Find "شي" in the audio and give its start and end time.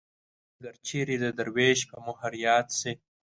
2.79-2.91